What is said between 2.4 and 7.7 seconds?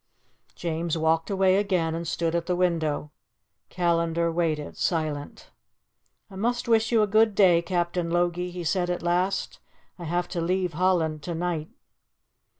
the window. Callandar waited, silent. "I must wish you a good day,